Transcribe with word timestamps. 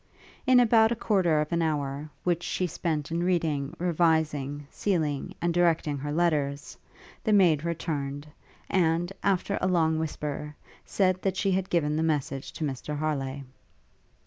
In 0.47 0.59
about 0.59 0.91
a 0.91 0.95
quarter 0.95 1.39
of 1.41 1.51
an 1.53 1.61
hour, 1.61 2.09
which 2.23 2.41
she 2.41 2.65
spent 2.65 3.11
in 3.11 3.21
reading, 3.21 3.75
revising, 3.77 4.65
sealing, 4.71 5.35
and 5.39 5.53
directing 5.53 5.99
her 5.99 6.11
letters, 6.11 6.75
the 7.23 7.31
maid 7.33 7.63
returned; 7.63 8.25
and, 8.67 9.13
after 9.21 9.59
a 9.61 9.67
long 9.67 9.99
whisper, 9.99 10.55
said, 10.87 11.21
that 11.21 11.37
she 11.37 11.51
had 11.51 11.69
given 11.69 11.95
the 11.97 12.01
message 12.01 12.51
to 12.53 12.63
Mr 12.63 12.97
Harleigh. 12.97 13.43